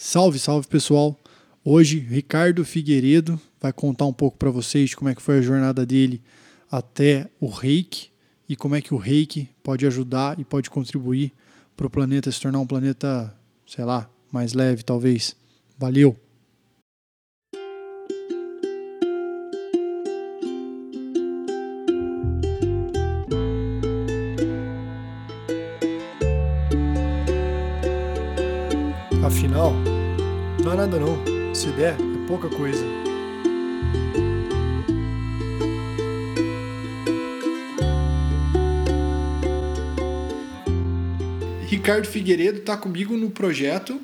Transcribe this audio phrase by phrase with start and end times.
[0.00, 1.18] Salve, salve pessoal!
[1.64, 5.84] Hoje, Ricardo Figueiredo vai contar um pouco para vocês como é que foi a jornada
[5.84, 6.22] dele
[6.70, 8.08] até o reiki
[8.48, 11.32] e como é que o reiki pode ajudar e pode contribuir
[11.76, 15.34] para o planeta se tornar um planeta, sei lá, mais leve talvez.
[15.76, 16.16] Valeu!
[30.68, 31.54] Não é nada não.
[31.54, 32.84] Se der, é pouca coisa.
[41.66, 43.98] Ricardo Figueiredo está comigo no projeto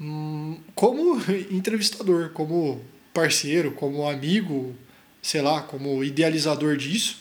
[0.00, 2.80] hum, como entrevistador, como
[3.12, 4.74] parceiro, como amigo,
[5.20, 7.18] sei lá, como idealizador disso.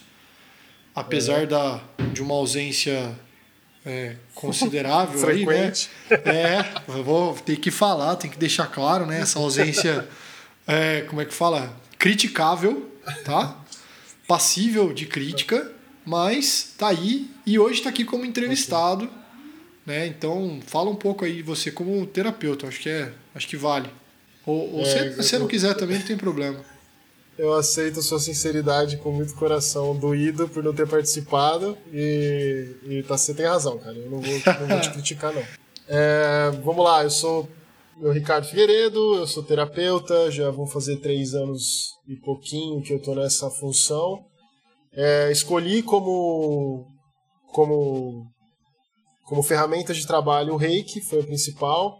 [0.96, 1.48] Apesar é.
[1.48, 3.14] da, de uma ausência
[3.88, 5.90] é, considerável Frequente.
[6.12, 6.24] aí, né?
[6.26, 9.22] É, vou ter que falar, tem que deixar claro, né?
[9.22, 10.06] Essa ausência,
[10.68, 11.74] é, como é que fala?
[11.98, 12.92] Criticável,
[13.24, 13.58] tá?
[14.28, 15.72] Passível de crítica,
[16.06, 19.10] mas tá aí e hoje está aqui como entrevistado,
[19.86, 20.06] né?
[20.06, 23.90] Então fala um pouco aí você como terapeuta, acho que é, acho que vale.
[24.46, 26.60] Ou, ou é, se você não quiser também não tem problema.
[27.38, 31.78] Eu aceito a sua sinceridade com muito coração, doído por não ter participado.
[31.94, 33.96] E, e tá, você tem razão, cara.
[33.96, 35.44] Eu não vou, não vou te criticar, não.
[35.88, 37.48] É, vamos lá, eu sou
[38.02, 43.02] o Ricardo Figueiredo, eu sou terapeuta, já vão fazer três anos e pouquinho que eu
[43.02, 44.26] tô nessa função.
[44.94, 46.88] É, escolhi como,
[47.54, 48.26] como,
[49.26, 51.98] como ferramenta de trabalho o reiki, foi o principal.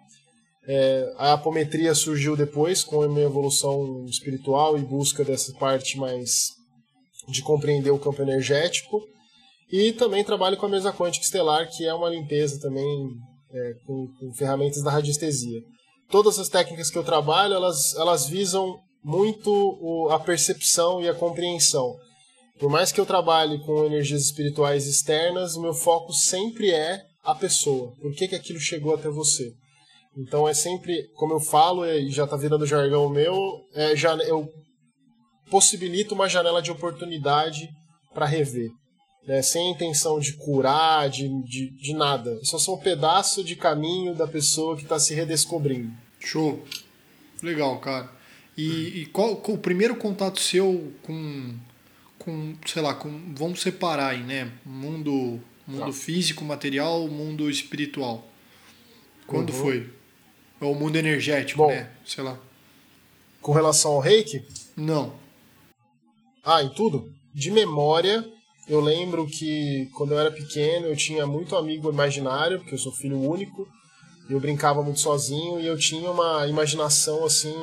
[0.68, 6.58] É, a apometria surgiu depois com a minha evolução espiritual e busca dessa parte mais
[7.30, 9.02] de compreender o campo energético.
[9.72, 13.10] E também trabalho com a mesa quântica estelar, que é uma limpeza também
[13.52, 15.62] é, com, com, ferramentas da radiestesia.
[16.10, 21.14] Todas as técnicas que eu trabalho, elas, elas visam muito o, a percepção e a
[21.14, 21.96] compreensão.
[22.60, 27.36] Por mais que eu trabalhe com energias espirituais externas, o meu foco sempre é a
[27.36, 27.94] pessoa.
[28.02, 29.54] Por que, que aquilo chegou até você?
[30.18, 34.52] Então é sempre, como eu falo, e já está virando jargão meu, é, já, eu
[35.50, 37.70] possibilito uma janela de oportunidade
[38.14, 38.72] para rever.
[39.28, 39.44] Né?
[39.44, 42.40] Sem a intenção de curar, de, de, de nada.
[42.44, 45.92] Só sou um pedaço de caminho da pessoa que está se redescobrindo.
[46.20, 46.64] Show.
[47.44, 48.12] Legal, cara.
[48.58, 51.54] E, e qual, qual, o primeiro contato seu com,
[52.18, 54.52] com, sei lá, com, vamos separar aí, né?
[54.66, 55.92] Mundo, mundo tá.
[55.92, 58.28] físico, material, mundo espiritual.
[59.28, 59.60] Quando uhum.
[59.60, 59.97] foi?
[60.60, 61.92] Ou o mundo energético, Bom, né?
[62.06, 62.38] Sei lá.
[63.42, 64.44] Com relação ao reiki?
[64.76, 65.14] Não.
[66.44, 67.12] Ah, em tudo?
[67.34, 68.26] De memória,
[68.68, 72.92] eu lembro que quando eu era pequeno eu tinha muito amigo imaginário, porque eu sou
[72.92, 73.68] filho único,
[74.30, 77.54] eu brincava muito sozinho e eu tinha uma imaginação assim,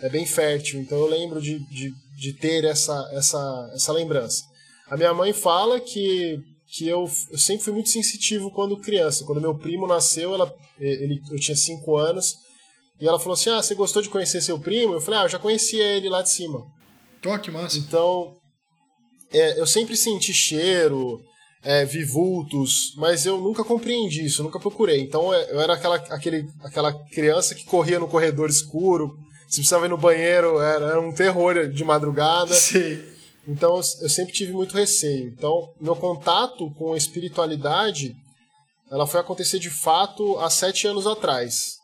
[0.00, 0.80] é bem fértil.
[0.80, 4.42] Então eu lembro de, de, de ter essa, essa, essa lembrança.
[4.88, 6.42] A minha mãe fala que
[6.72, 9.24] que eu, eu sempre fui muito sensitivo quando criança.
[9.24, 12.34] Quando meu primo nasceu, ela, ele, eu tinha 5 anos,
[13.00, 14.94] e ela falou assim: Ah, você gostou de conhecer seu primo?
[14.94, 16.62] Eu falei: Ah, eu já conhecia ele lá de cima.
[17.20, 17.78] Toque, massa.
[17.78, 18.36] Então,
[19.32, 21.20] é, eu sempre senti cheiro,
[21.62, 25.00] é, vi vultos, mas eu nunca compreendi isso, nunca procurei.
[25.00, 29.16] Então, é, eu era aquela, aquele, aquela criança que corria no corredor escuro,
[29.48, 32.54] se precisava ir no banheiro, era, era um terror de madrugada.
[32.54, 33.09] Sim.
[33.50, 35.28] Então eu sempre tive muito receio.
[35.28, 38.14] Então meu contato com a espiritualidade,
[38.90, 41.76] ela foi acontecer de fato há sete anos atrás,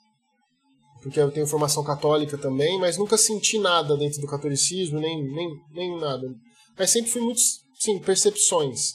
[1.03, 5.49] porque eu tenho formação católica também, mas nunca senti nada dentro do catolicismo, nem nem,
[5.73, 6.27] nem nada.
[6.79, 7.41] Mas sempre fui muito,
[7.79, 8.93] sim, percepções.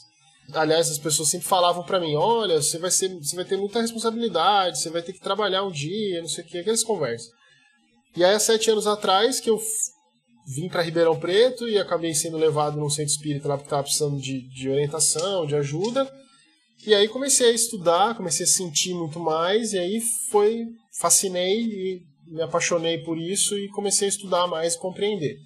[0.54, 3.80] Aliás, as pessoas sempre falavam para mim: olha, você vai ser, você vai ter muita
[3.80, 7.28] responsabilidade, você vai ter que trabalhar um dia, não sei o que, aquelas conversas.
[8.16, 9.58] E aí, há sete anos atrás, que eu
[10.46, 14.20] vim para Ribeirão Preto e acabei sendo levado num centro espírita lá porque estava precisando
[14.20, 16.10] de, de orientação, de ajuda.
[16.84, 22.02] E aí comecei a estudar, comecei a sentir muito mais, e aí foi, fascinei e
[22.26, 25.38] me apaixonei por isso e comecei a estudar mais e compreender.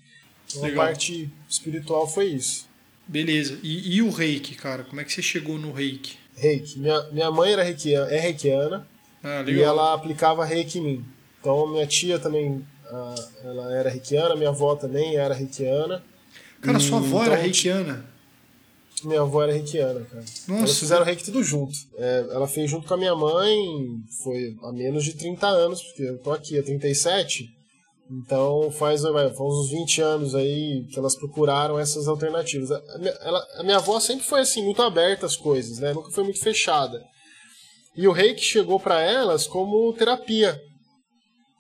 [0.49, 2.67] Então, a parte espiritual foi isso.
[3.07, 3.59] Beleza.
[3.63, 4.85] E, e, o reiki, cara?
[4.85, 6.17] Como é que você chegou no reiki?
[6.37, 6.79] Reiki.
[6.79, 8.87] Minha, minha mãe era reikiana, é reikiana
[9.23, 11.05] ah, e ela aplicava reiki em mim.
[11.41, 12.67] Então minha tia também
[13.45, 16.03] ela era reikiana, minha avó também era reikiana.
[16.61, 18.07] Cara, e, sua avó então, era reikiana?
[19.05, 20.25] Minha avó era reikiana, cara.
[20.49, 20.53] Nossa.
[20.63, 21.77] Elas fizeram reiki tudo junto.
[21.97, 23.57] É, ela fez junto com a minha mãe,
[24.23, 27.55] foi há menos de 30 anos, porque eu tô aqui há 37.
[28.11, 32.71] Então faz, faz uns 20 anos aí que elas procuraram essas alternativas.
[32.71, 35.93] A minha, ela, a minha avó sempre foi assim, muito aberta às coisas, né?
[35.93, 37.03] Nunca foi muito fechada.
[37.97, 40.61] E o reiki chegou para elas como terapia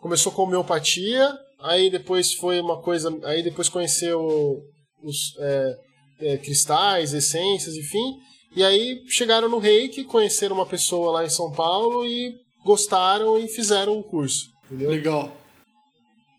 [0.00, 4.62] começou com homeopatia, aí depois foi uma coisa, aí depois conheceu
[5.02, 5.78] os é,
[6.20, 8.18] é, cristais, essências, enfim,
[8.54, 12.34] e aí chegaram no Reiki, conheceram uma pessoa lá em São Paulo e
[12.64, 14.50] gostaram e fizeram o curso.
[14.64, 14.90] Entendeu?
[14.90, 15.36] Legal.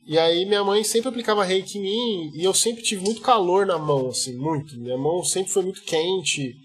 [0.07, 3.65] E aí minha mãe sempre aplicava reiki em mim e eu sempre tive muito calor
[3.65, 4.77] na mão, assim, muito.
[4.79, 6.55] Minha mão sempre foi muito quente.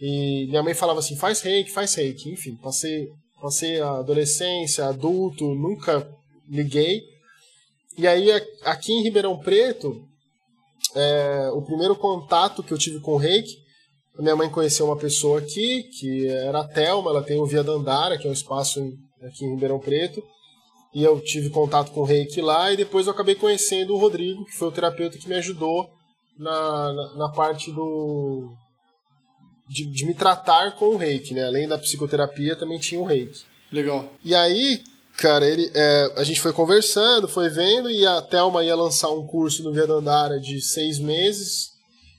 [0.00, 2.30] E minha mãe falava assim, faz reiki, faz reiki.
[2.30, 3.08] Enfim, passei,
[3.40, 6.08] passei a adolescência, adulto, nunca
[6.52, 7.02] liguei.
[7.96, 8.30] E aí
[8.64, 10.06] aqui em Ribeirão Preto,
[10.94, 13.56] é, o primeiro contato que eu tive com o reiki,
[14.18, 18.18] minha mãe conheceu uma pessoa aqui, que era a Thelma, ela tem o Via Dandara,
[18.18, 18.80] que é um espaço
[19.22, 20.22] aqui em Ribeirão Preto
[20.94, 24.44] e eu tive contato com o reiki lá, e depois eu acabei conhecendo o Rodrigo,
[24.44, 25.90] que foi o terapeuta que me ajudou
[26.38, 28.52] na, na, na parte do.
[29.68, 31.46] De, de, me tratar com o reiki, né?
[31.46, 33.42] Além da psicoterapia, também tinha o reiki.
[33.70, 34.06] Legal.
[34.22, 34.82] E aí,
[35.16, 39.26] cara, ele, é, a gente foi conversando, foi vendo, e a Thelma ia lançar um
[39.26, 41.70] curso no Vedandara de seis meses,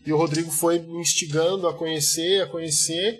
[0.05, 3.19] e o Rodrigo foi me instigando a conhecer, a conhecer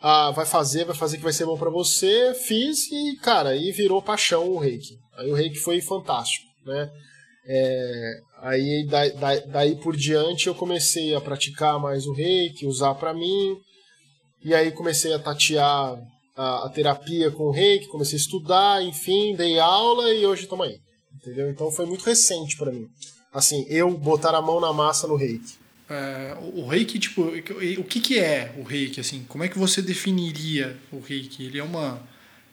[0.00, 2.32] ah, vai fazer, vai fazer que vai ser bom para você.
[2.34, 4.98] Fiz e, cara, aí virou paixão o reiki.
[5.18, 6.90] Aí o reiki foi fantástico, né?
[7.46, 9.12] É, aí daí,
[9.46, 13.56] daí, por diante eu comecei a praticar mais o reiki, usar para mim.
[14.42, 15.98] E aí comecei a tatear
[16.40, 20.66] a, a, terapia com o reiki, comecei a estudar, enfim, dei aula e hoje estamos
[20.66, 20.80] aí.
[21.14, 21.50] Entendeu?
[21.50, 22.88] Então foi muito recente para mim.
[23.30, 25.58] Assim, eu botar a mão na massa no reiki.
[25.88, 27.22] É, o reiki, tipo,
[27.78, 29.24] o que, que é o reiki, assim?
[29.28, 31.44] Como é que você definiria o reiki?
[31.44, 32.02] Ele é uma,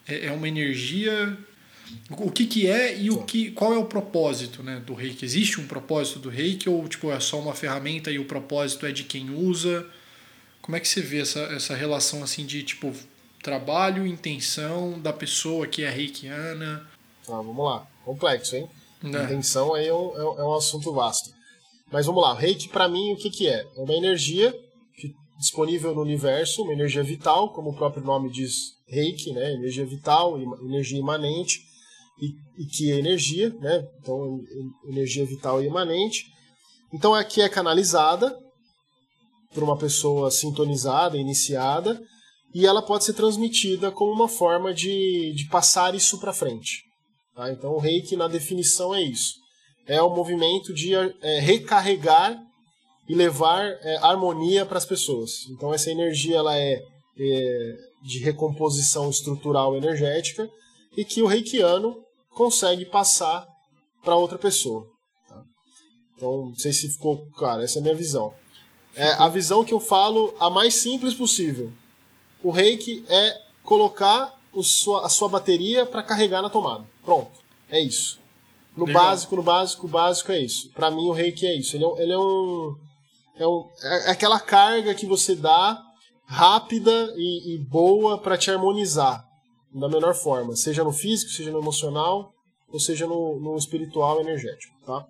[0.08, 1.38] é, é uma energia...
[2.10, 5.24] O que, que é e o que, qual é o propósito né, do reiki?
[5.24, 8.92] Existe um propósito do reiki ou tipo, é só uma ferramenta e o propósito é
[8.92, 9.88] de quem usa?
[10.62, 12.94] Como é que você vê essa, essa relação assim de tipo
[13.48, 16.86] trabalho, intenção da pessoa que é reikiana?
[17.30, 17.88] Ah, vamos lá.
[18.04, 18.68] Complexo, hein?
[19.02, 19.08] É.
[19.08, 21.30] Intenção aí é um, é um assunto vasto.
[21.90, 23.66] Mas vamos lá, reiki para mim o que, que é?
[23.78, 24.54] É uma energia
[25.40, 29.54] disponível no universo, uma energia vital, como o próprio nome diz, reiki, né?
[29.54, 31.62] energia vital, energia imanente,
[32.20, 33.88] e, e que é energia, né?
[34.02, 34.42] então
[34.90, 36.26] energia vital e imanente.
[36.92, 38.38] Então aqui é canalizada
[39.54, 41.98] por uma pessoa sintonizada, iniciada,
[42.54, 46.84] e ela pode ser transmitida como uma forma de, de passar isso para frente.
[47.36, 47.52] Tá?
[47.52, 49.36] Então o reiki, na definição, é isso
[49.88, 52.38] é o movimento de é, recarregar
[53.08, 55.48] e levar é, harmonia para as pessoas.
[55.50, 56.84] Então essa energia ela é,
[57.18, 60.48] é, de recomposição estrutural energética
[60.96, 61.96] e que o reikiano
[62.32, 63.48] consegue passar
[64.04, 64.86] para outra pessoa.
[65.28, 65.42] Tá?
[66.16, 68.34] Então não sei se ficou claro, essa é a minha visão.
[68.94, 71.72] É a visão que eu falo a mais simples possível.
[72.44, 76.86] O reiki é colocar sua, a sua bateria para carregar na tomada.
[77.04, 77.32] Pronto,
[77.70, 78.20] é isso.
[78.76, 79.04] No Legal.
[79.04, 80.70] básico, no básico, básico é isso.
[80.70, 81.76] Para mim, o reiki é isso.
[81.76, 82.76] Ele é, ele é um.
[83.40, 85.82] É, um, é aquela carga que você dá
[86.26, 89.28] rápida e, e boa para te harmonizar
[89.74, 92.34] da melhor forma, seja no físico, seja no emocional,
[92.70, 95.06] ou seja no, no espiritual energético, tá?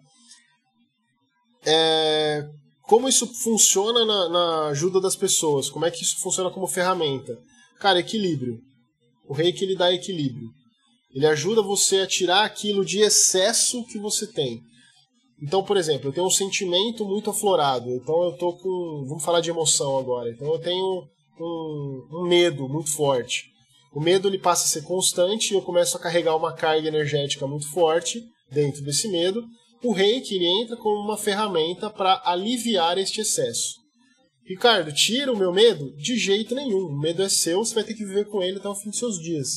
[1.65, 2.47] É,
[2.87, 5.69] como isso funciona na, na, ajuda das pessoas?
[5.69, 7.37] Como é que isso funciona como ferramenta?
[7.79, 8.59] Cara, equilíbrio.
[9.27, 10.49] O reiki ele dá equilíbrio.
[11.13, 14.61] Ele ajuda você a tirar aquilo de excesso que você tem.
[15.41, 17.89] Então, por exemplo, eu tenho um sentimento muito aflorado.
[17.91, 19.05] Então eu tô com.
[19.07, 20.29] Vamos falar de emoção agora.
[20.29, 21.03] Então eu tenho
[21.39, 23.51] um, um medo muito forte.
[23.93, 27.45] O medo ele passa a ser constante e eu começo a carregar uma carga energética
[27.45, 29.43] muito forte dentro desse medo.
[29.83, 33.75] O reiki ele entra como uma ferramenta para aliviar este excesso.
[34.45, 35.93] Ricardo, tira o meu medo?
[35.95, 36.87] De jeito nenhum.
[36.87, 38.99] O medo é seu, você vai ter que viver com ele até o fim dos
[38.99, 39.49] seus dias.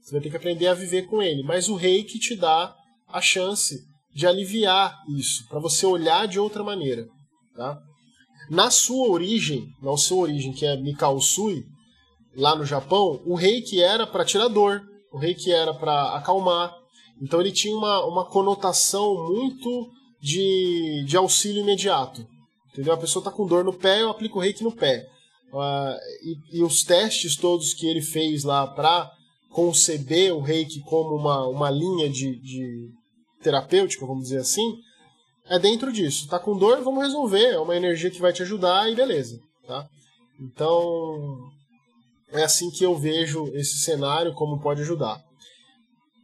[0.00, 1.42] Você vai ter que aprender a viver com ele.
[1.42, 2.74] Mas o reiki te dá
[3.08, 3.76] a chance
[4.14, 7.06] de aliviar isso, para você olhar de outra maneira.
[7.54, 7.78] Tá?
[8.48, 11.64] Na sua origem, na sua origem, que é Mikao Sui,
[12.36, 14.80] lá no Japão, o reiki era para tirar dor,
[15.12, 16.72] o reiki era para acalmar.
[17.20, 22.26] Então ele tinha uma, uma conotação muito de, de auxílio imediato.
[22.72, 22.92] Entendeu?
[22.92, 25.08] A pessoa está com dor no pé, eu aplico o reiki no pé.
[25.52, 29.10] Uh, e, e, os testes todos que ele fez lá para
[29.48, 32.90] conceber o reiki como uma, uma linha de, de
[33.40, 34.76] terapêutica, vamos dizer assim,
[35.48, 36.28] é dentro disso.
[36.28, 37.52] Tá com dor, vamos resolver.
[37.52, 39.40] É uma energia que vai te ajudar e beleza.
[39.66, 39.88] Tá?
[40.38, 41.38] Então,
[42.32, 45.22] é assim que eu vejo esse cenário, como pode ajudar.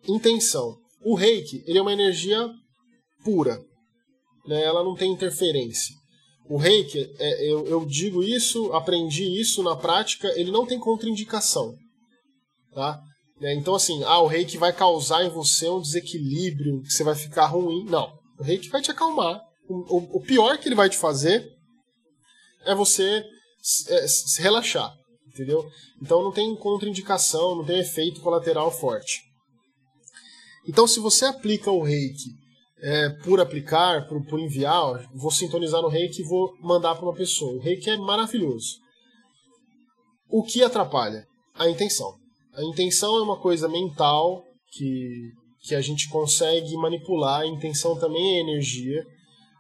[0.06, 0.81] Intenção.
[1.04, 2.48] O reiki ele é uma energia
[3.24, 3.58] pura.
[4.46, 4.62] Né?
[4.62, 5.94] Ela não tem interferência.
[6.48, 11.74] O reiki, é, eu, eu digo isso, aprendi isso na prática, ele não tem contraindicação.
[12.74, 13.00] Tá?
[13.40, 13.54] Né?
[13.54, 17.46] Então, assim, ah, o reiki vai causar em você um desequilíbrio, que você vai ficar
[17.46, 17.84] ruim.
[17.84, 18.12] Não.
[18.38, 19.40] O reiki vai te acalmar.
[19.68, 21.48] O, o, o pior que ele vai te fazer
[22.64, 23.24] é você
[23.88, 24.92] é, se relaxar,
[25.26, 25.64] entendeu?
[26.00, 29.20] Então não tem contraindicação, não tem efeito colateral forte.
[30.66, 32.30] Então, se você aplica o reiki
[32.82, 37.14] é, por aplicar, por, por enviar, vou sintonizar no reiki e vou mandar para uma
[37.14, 37.54] pessoa.
[37.54, 38.78] O reiki é maravilhoso.
[40.28, 41.26] O que atrapalha?
[41.54, 42.14] A intenção.
[42.54, 44.42] A intenção é uma coisa mental
[44.72, 45.30] que,
[45.62, 47.42] que a gente consegue manipular.
[47.42, 49.04] A intenção também é energia.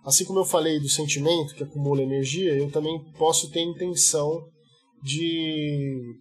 [0.04, 4.44] Assim como eu falei do sentimento que acumula energia, eu também posso ter intenção
[5.02, 6.16] de,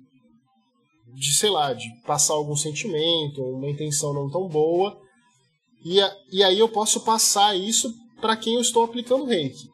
[1.13, 4.97] de sei lá, de passar algum sentimento, uma intenção não tão boa,
[5.83, 9.69] e, a, e aí eu posso passar isso para quem eu estou aplicando reiki.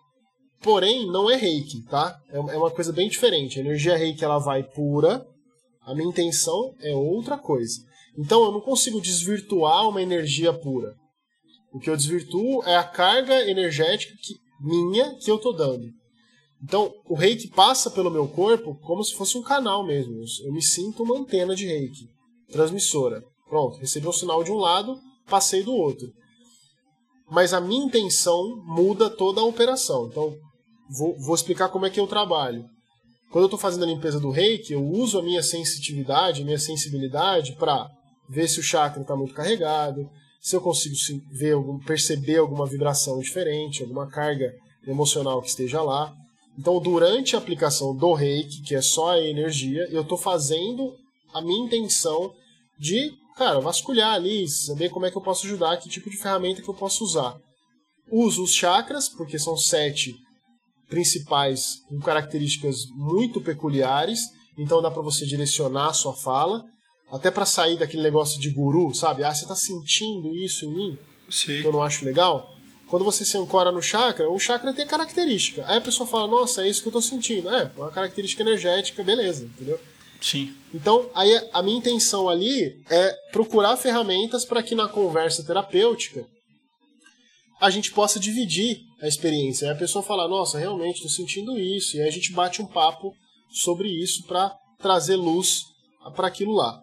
[0.61, 2.17] Porém, não é reiki, tá?
[2.29, 3.59] É, é uma coisa bem diferente.
[3.59, 5.25] A energia reiki ela vai pura,
[5.81, 7.79] a minha intenção é outra coisa.
[8.17, 10.95] Então eu não consigo desvirtuar uma energia pura.
[11.71, 15.85] O que eu desvirtuo é a carga energética que, minha que eu estou dando.
[16.63, 20.19] Então, o reiki passa pelo meu corpo como se fosse um canal mesmo.
[20.43, 22.09] Eu me sinto uma antena de reiki,
[22.51, 23.23] transmissora.
[23.47, 26.11] Pronto, recebi um sinal de um lado, passei do outro.
[27.29, 30.07] Mas a minha intenção muda toda a operação.
[30.07, 30.35] Então,
[30.89, 32.65] vou, vou explicar como é que eu trabalho.
[33.29, 37.53] Quando eu estou fazendo a limpeza do reiki, eu uso a minha sensitividade, minha sensibilidade
[37.53, 37.89] para
[38.29, 40.09] ver se o chakra está muito carregado,
[40.39, 40.95] se eu consigo
[41.31, 44.53] ver, perceber alguma vibração diferente, alguma carga
[44.85, 46.13] emocional que esteja lá.
[46.57, 50.95] Então, durante a aplicação do reiki, que é só a energia, eu estou fazendo
[51.33, 52.33] a minha intenção
[52.79, 56.61] de, cara, vasculhar ali, saber como é que eu posso ajudar, que tipo de ferramenta
[56.61, 57.37] que eu posso usar.
[58.11, 60.15] Uso os chakras, porque são sete
[60.89, 64.21] principais com características muito peculiares,
[64.57, 66.63] então dá para você direcionar a sua fala,
[67.11, 69.23] até para sair daquele negócio de guru, sabe?
[69.23, 70.97] Ah, você está sentindo isso em mim?
[71.29, 71.61] Sim.
[71.61, 72.56] Que eu não acho legal.
[72.87, 75.65] Quando você se ancora no chakra, o chakra tem característica.
[75.67, 77.49] Aí a pessoa fala, nossa, é isso que eu estou sentindo.
[77.49, 79.79] É, uma característica energética, beleza, entendeu?
[80.21, 80.55] Sim.
[80.73, 86.25] Então, aí a minha intenção ali é procurar ferramentas para que na conversa terapêutica
[87.59, 89.67] a gente possa dividir a experiência.
[89.67, 91.97] Aí a pessoa fala, nossa, realmente estou sentindo isso.
[91.97, 93.13] E aí a gente bate um papo
[93.51, 95.63] sobre isso para trazer luz
[96.15, 96.81] para aquilo lá.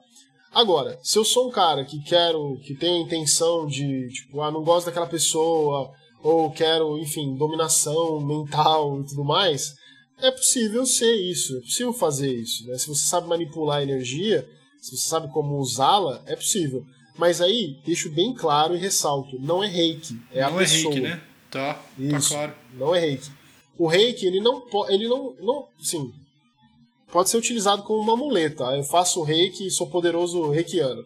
[0.54, 4.50] Agora, se eu sou um cara que quero, que tem a intenção de, tipo, ah,
[4.50, 5.92] não gosto daquela pessoa,
[6.22, 9.74] ou quero, enfim, dominação mental e tudo mais,
[10.18, 12.66] é possível ser isso, é possível fazer isso.
[12.66, 12.78] Né?
[12.78, 14.48] Se você sabe manipular a energia,
[14.80, 16.84] se você sabe como usá-la, é possível.
[17.18, 20.94] Mas aí, deixo bem claro e ressalto, não é reiki, é não a pessoa.
[20.94, 21.22] Não é reiki, né?
[21.50, 22.54] Tá, tá isso, tá claro.
[22.74, 23.30] Não é reiki.
[23.76, 26.12] O reiki, ele não pode, ele não, não, sim,
[27.14, 28.64] pode ser utilizado como uma muleta.
[28.76, 31.00] Eu faço reiki e sou poderoso reikiano.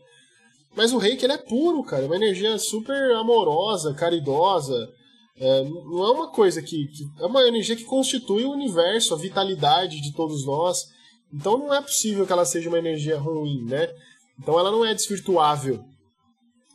[0.75, 2.05] Mas o reiki ele é puro, cara.
[2.05, 4.89] É uma energia super amorosa, caridosa.
[5.37, 9.19] É, não é uma coisa que, que, É uma energia que constitui o universo, a
[9.19, 10.87] vitalidade de todos nós.
[11.31, 13.93] Então não é possível que ela seja uma energia ruim, né?
[14.41, 15.85] Então ela não é desvirtuável.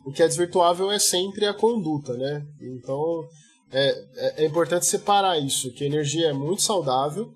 [0.06, 2.46] O que é desvirtuável é sempre a conduta, né?
[2.60, 3.26] Então
[3.72, 7.34] é, é, é importante separar isso, que a energia é muito saudável,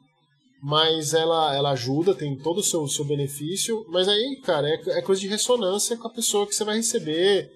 [0.63, 5.03] mas ela, ela ajuda, tem todo o seu, seu benefício, mas aí, cara, é, é
[5.03, 7.51] coisa de ressonância com a pessoa que você vai receber,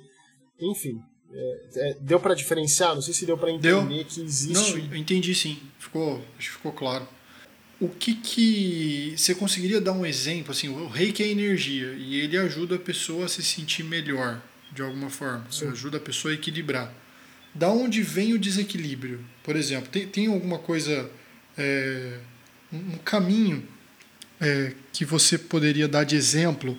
[0.61, 1.01] enfim.
[1.35, 2.95] É, é, deu para diferenciar?
[2.95, 4.05] Não sei se deu para entender deu.
[4.05, 4.53] que existe.
[4.53, 7.09] Não, eu entendi sim, ficou, acho que ficou claro.
[7.81, 9.15] O que que.
[9.17, 10.53] Você conseguiria dar um exemplo?
[10.53, 14.41] Assim, o reiki é energia e ele ajuda a pessoa a se sentir melhor,
[14.71, 15.45] de alguma forma.
[15.51, 15.67] Sim.
[15.69, 16.95] Ajuda a pessoa a equilibrar.
[17.53, 19.25] Da onde vem o desequilíbrio?
[19.43, 21.11] Por exemplo, tem, tem alguma coisa.
[21.59, 22.21] É,
[22.73, 23.67] um caminho
[24.41, 26.77] é, que você poderia dar de exemplo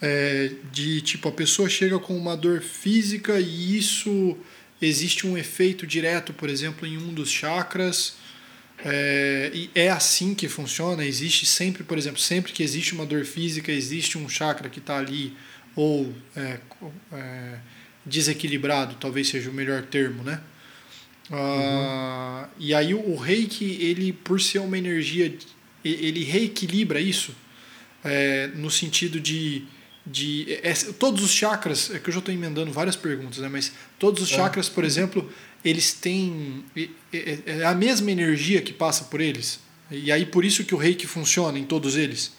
[0.00, 4.36] é, de tipo a pessoa chega com uma dor física e isso
[4.80, 8.14] existe um efeito direto, por exemplo, em um dos chakras
[8.84, 11.04] é, e é assim que funciona.
[11.04, 14.98] Existe sempre, por exemplo, sempre que existe uma dor física existe um chakra que está
[14.98, 15.36] ali
[15.76, 16.58] ou é,
[17.12, 17.58] é,
[18.04, 20.40] desequilibrado, talvez seja o melhor termo, né?
[21.30, 22.46] Uhum.
[22.58, 25.32] e aí o, reiki, ele por ser uma energia,
[25.84, 27.32] ele reequilibra isso
[28.04, 29.64] é, no sentido de.
[30.04, 33.48] de é, todos os chakras, é que eu já estou emendando várias perguntas, né?
[33.48, 34.36] mas todos os é.
[34.36, 35.30] chakras, por exemplo,
[35.64, 36.64] eles têm.
[37.12, 39.60] É, é a mesma energia que passa por eles.
[39.90, 42.32] E aí por isso que o reiki funciona em todos eles.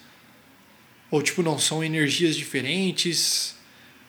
[1.10, 3.54] Ou tipo, não, são energias diferentes.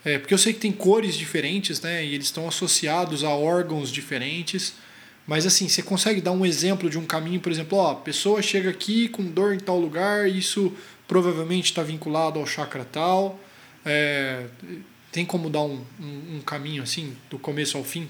[0.06, 2.04] É, porque eu sei que tem cores diferentes, né?
[2.04, 4.74] E eles estão associados a órgãos diferentes.
[5.26, 8.42] Mas assim, você consegue dar um exemplo de um caminho, por exemplo, ó, a pessoa
[8.42, 10.74] chega aqui com dor em tal lugar, isso
[11.08, 13.40] provavelmente está vinculado ao chakra tal.
[13.86, 14.46] É,
[15.12, 18.10] tem como dar um, um, um, caminho assim, do começo ao fim?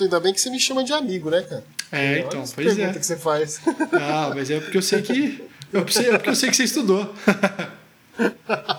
[0.00, 1.64] Ainda bem que você me chama de amigo, né, cara?
[1.92, 2.92] É, então, pois é.
[2.92, 3.60] que você faz.
[3.92, 5.42] Ah, mas é porque eu sei que.
[5.72, 7.14] Eu, é porque eu sei que você estudou.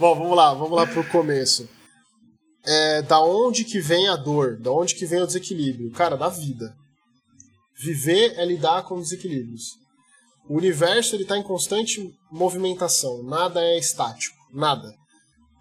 [0.00, 1.68] Bom, vamos lá, vamos lá pro começo.
[2.64, 4.56] É, da onde que vem a dor?
[4.56, 5.90] Da onde que vem o desequilíbrio?
[5.90, 6.74] Cara, da vida.
[7.78, 9.74] Viver é lidar com desequilíbrios.
[10.48, 12.00] O universo ele está em constante
[12.32, 14.90] movimentação, nada é estático, nada.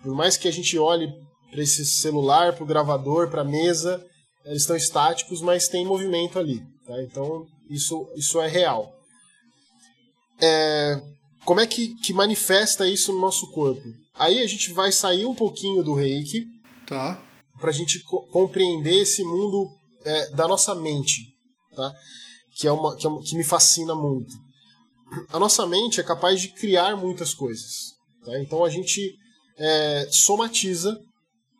[0.02, 1.12] Por mais que a gente olhe
[1.52, 4.02] para esse celular, para o gravador, para a mesa,
[4.46, 6.62] eles estão estáticos, mas tem movimento ali.
[6.88, 7.04] Tá?
[7.04, 8.90] Então isso, isso é real.
[10.42, 11.02] É,
[11.44, 13.84] como é que, que manifesta isso no nosso corpo?
[14.20, 16.46] Aí a gente vai sair um pouquinho do reiki
[16.86, 17.24] tá.
[17.58, 19.72] para a gente co compreender esse mundo
[20.04, 21.34] é, da nossa mente,
[21.74, 21.94] tá?
[22.58, 24.36] que, é uma, que, é uma, que me fascina muito.
[25.32, 27.94] A nossa mente é capaz de criar muitas coisas.
[28.26, 28.38] Tá?
[28.42, 29.16] Então a gente
[29.58, 31.00] é, somatiza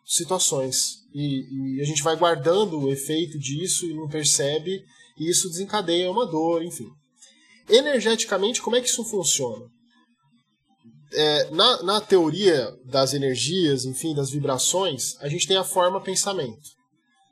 [0.06, 4.84] situações e, e, a gente vai guardando o efeito disso e não percebe
[5.18, 6.90] e isso desencadeia uma dor, enfim.
[7.70, 9.66] Energeticamente, como é que isso funciona?
[11.12, 16.80] É, na, na teoria das energias, enfim, das vibrações, a gente tem a forma pensamento.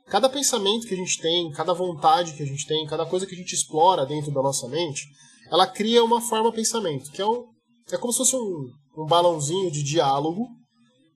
[0.06, 3.34] Cada pensamento que a gente tem, cada vontade que a gente tem, cada coisa que
[3.34, 5.06] a gente explora dentro da nossa mente,
[5.50, 7.44] ela cria uma forma pensamento, que é, um,
[7.92, 10.48] é como se fosse um, um balãozinho de diálogo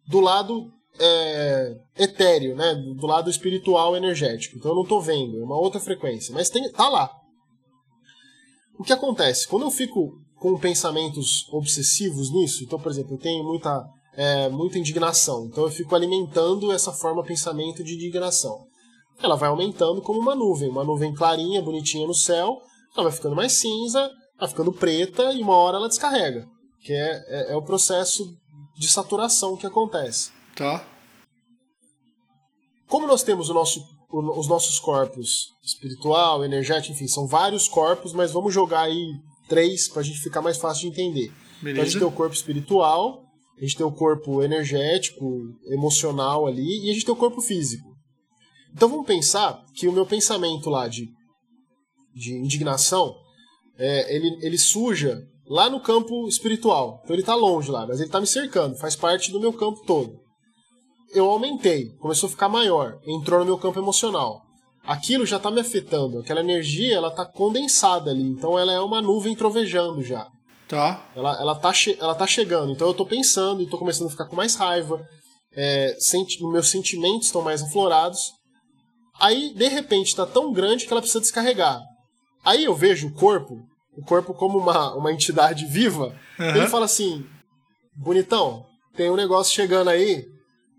[0.07, 2.75] do lado é, etéreo, né?
[2.75, 4.57] do lado espiritual energético.
[4.57, 7.11] Então eu não estou vendo, é uma outra frequência, mas tem, tá lá.
[8.79, 9.47] O que acontece?
[9.49, 14.77] Quando eu fico com pensamentos obsessivos nisso, então, por exemplo, eu tenho muita, é, muita
[14.77, 18.67] indignação, então eu fico alimentando essa forma pensamento de indignação.
[19.23, 22.59] Ela vai aumentando como uma nuvem, uma nuvem clarinha, bonitinha no céu,
[22.97, 26.45] ela vai ficando mais cinza, vai ficando preta e uma hora ela descarrega,
[26.81, 28.27] que é, é, é o processo
[28.77, 30.33] de saturação que acontece.
[30.57, 30.85] Tá.
[32.89, 33.81] Como nós temos o nosso,
[34.11, 39.13] os nossos corpos espiritual, energético, enfim, são vários corpos, mas vamos jogar aí
[39.53, 41.31] três para a gente ficar mais fácil de entender.
[41.61, 41.71] Beleza.
[41.71, 43.23] Então a gente tem o corpo espiritual,
[43.59, 45.27] a gente tem o corpo energético,
[45.67, 47.87] emocional ali, e a gente tem o corpo físico.
[48.75, 51.07] Então vamos pensar que o meu pensamento lá de,
[52.15, 53.15] de indignação,
[53.77, 57.03] é, ele, ele suja lá no campo espiritual.
[57.05, 59.85] Então ele está longe lá, mas ele está me cercando, faz parte do meu campo
[59.85, 60.19] todo.
[61.15, 64.41] Eu aumentei, começou a ficar maior, entrou no meu campo emocional.
[64.85, 69.01] Aquilo já está me afetando, aquela energia ela está condensada ali, então ela é uma
[69.01, 70.27] nuvem trovejando já.
[70.67, 71.07] Tá.
[71.15, 74.27] Ela, ela, tá, ela tá chegando, então eu estou pensando e estou começando a ficar
[74.27, 75.07] com mais raiva,
[75.55, 78.33] é, senti meus sentimentos estão mais aflorados.
[79.21, 81.81] Aí, de repente, está tão grande que ela precisa descarregar.
[82.45, 83.61] Aí eu vejo o corpo,
[83.97, 86.57] o corpo como uma, uma entidade viva, uhum.
[86.57, 87.25] ele fala assim:
[87.95, 88.65] bonitão,
[88.97, 90.25] tem um negócio chegando aí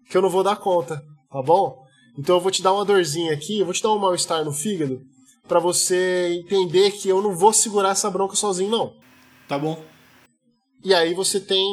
[0.10, 1.83] que eu não vou dar conta, tá bom?
[2.18, 4.52] Então eu vou te dar uma dorzinha aqui, eu vou te dar um mal-estar no
[4.52, 5.02] fígado,
[5.48, 8.96] para você entender que eu não vou segurar essa bronca sozinho, não.
[9.48, 9.84] Tá bom.
[10.84, 11.66] E aí você tem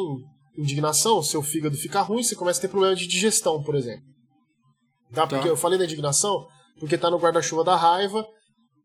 [0.57, 4.05] indignação, seu fígado fica ruim, você começa a ter problema de digestão, por exemplo.
[5.13, 5.27] Tá?
[5.27, 5.49] Porque tá.
[5.49, 6.47] eu falei da indignação
[6.79, 8.27] porque está no guarda-chuva da raiva,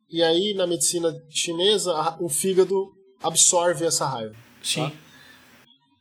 [0.09, 2.91] e aí na medicina chinesa o fígado
[3.23, 4.35] absorve essa raiva.
[4.61, 4.89] Sim.
[4.89, 5.04] Tá?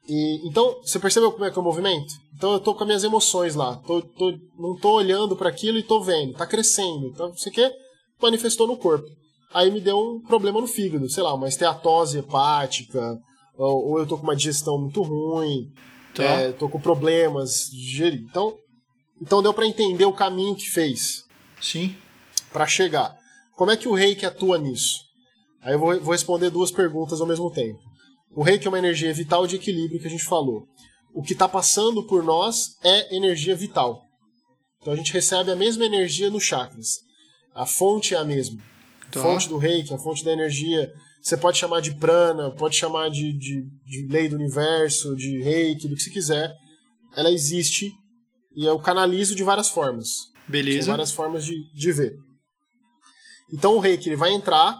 [0.08, 2.12] E, então, você percebeu como é que é o movimento?
[2.36, 5.78] Então eu tô com as minhas emoções lá, tô, tô, não tô olhando para aquilo
[5.78, 7.06] e tô vendo, tá crescendo.
[7.06, 7.72] Então, você quer
[8.20, 9.06] manifestou no corpo.
[9.52, 13.18] Aí me deu um problema no fígado, sei lá, uma esteatose hepática,
[13.56, 15.70] ou, ou eu tô com uma digestão muito ruim,
[16.14, 16.24] tá.
[16.24, 18.04] é, tô com problemas de.
[18.28, 18.56] Então,
[19.22, 21.24] então deu para entender o caminho que fez.
[21.60, 21.96] Sim.
[22.52, 23.16] Para chegar.
[23.56, 25.00] Como é que o reiki atua nisso?
[25.62, 27.78] Aí eu vou, vou responder duas perguntas ao mesmo tempo.
[28.34, 30.66] O reiki é uma energia vital de equilíbrio que a gente falou.
[31.14, 34.02] O que está passando por nós é energia vital.
[34.80, 36.98] Então a gente recebe a mesma energia nos chakras.
[37.54, 38.60] A fonte é a mesma.
[39.08, 39.22] A tá.
[39.22, 40.92] fonte do reiki, a fonte da energia.
[41.22, 45.88] Você pode chamar de prana, pode chamar de, de, de lei do universo, de reiki,
[45.88, 46.52] do que você quiser.
[47.16, 47.92] Ela existe
[48.56, 50.08] e eu canalizo de várias formas.
[50.48, 50.86] Beleza.
[50.86, 52.16] São várias formas de, de ver.
[53.52, 54.76] Então o reiki ele vai entrar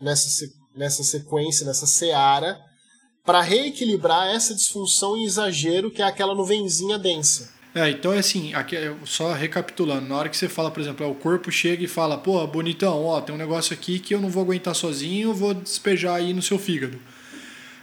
[0.00, 2.58] nessa, nessa sequência, nessa seara,
[3.24, 7.52] para reequilibrar essa disfunção e exagero que é aquela nuvenzinha densa.
[7.74, 11.14] É, então é assim, aqui, só recapitulando, na hora que você fala, por exemplo, o
[11.14, 14.42] corpo chega e fala, pô, bonitão, ó, tem um negócio aqui que eu não vou
[14.42, 17.00] aguentar sozinho, vou despejar aí no seu fígado.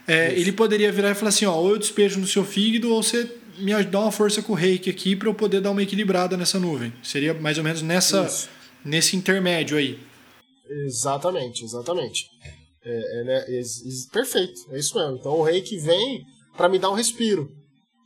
[0.07, 3.01] É, ele poderia virar e falar assim, ó, ou eu despejo no seu fígado, ou
[3.01, 6.37] você me dá uma força com o reiki aqui para eu poder dar uma equilibrada
[6.37, 6.93] nessa nuvem.
[7.01, 8.29] Seria mais ou menos nessa,
[8.85, 9.99] nesse intermédio aí.
[10.85, 12.27] Exatamente, exatamente.
[12.83, 13.63] É, é, é,
[14.11, 15.17] perfeito, é isso mesmo.
[15.17, 16.23] Então o reiki vem
[16.55, 17.51] para me dar um respiro.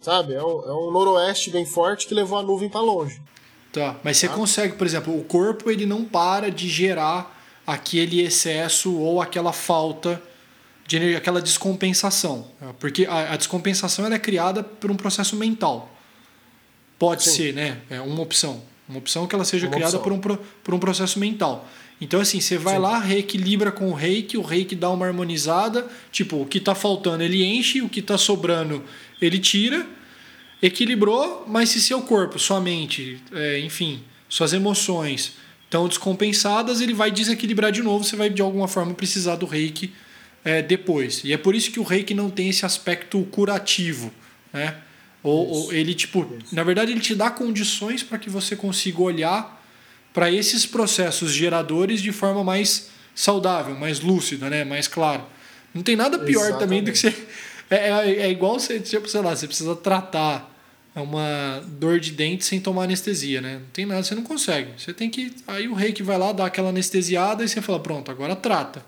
[0.02, 0.34] Sabe?
[0.34, 3.22] É um, é um noroeste bem forte que levou a nuvem para longe.
[3.72, 4.36] Tá, mas você tá?
[4.36, 10.22] consegue, por exemplo, o corpo ele não para de gerar aquele excesso ou aquela falta
[10.86, 12.48] de energia, aquela descompensação.
[12.80, 15.90] Porque a, a descompensação é criada por um processo mental.
[17.00, 17.32] Pode Sim.
[17.32, 17.82] ser, né?
[17.90, 18.62] É uma opção.
[18.88, 21.68] Uma opção que ela seja uma criada por um, por um processo mental.
[22.04, 22.82] Então, assim, você vai Sim.
[22.82, 27.24] lá, reequilibra com o reiki, o reiki dá uma harmonizada, tipo, o que está faltando
[27.24, 28.84] ele enche, o que está sobrando
[29.22, 29.88] ele tira,
[30.62, 37.10] equilibrou, mas se seu corpo, sua mente, é, enfim, suas emoções estão descompensadas, ele vai
[37.10, 39.94] desequilibrar de novo, você vai de alguma forma precisar do reiki
[40.44, 41.24] é, depois.
[41.24, 44.12] E é por isso que o reiki não tem esse aspecto curativo,
[44.52, 44.76] né?
[45.24, 46.54] Ou, ou ele, tipo, isso.
[46.54, 49.63] na verdade, ele te dá condições para que você consiga olhar
[50.14, 54.64] para esses processos geradores de forma mais saudável, mais lúcida, né?
[54.64, 55.26] mais clara.
[55.74, 56.60] Não tem nada pior Exatamente.
[56.60, 57.14] também do que você.
[57.70, 60.54] É, é, é, igual você, tipo, sei lá, você precisa tratar
[60.96, 63.56] uma dor de dente sem tomar anestesia, né?
[63.56, 64.80] Não tem nada, você não consegue.
[64.80, 65.34] Você tem que.
[65.48, 68.86] Aí o rei que vai lá, dá aquela anestesiada e você fala, pronto, agora trata.